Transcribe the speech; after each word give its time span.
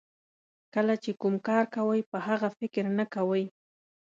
کله 0.73 0.93
چې 1.03 1.11
کوم 1.21 1.35
کار 1.47 1.63
کوئ 1.75 2.01
په 2.11 2.17
هغه 2.27 2.49
فکر 2.59 2.83
نه 2.97 3.05
کوئ. 3.13 3.45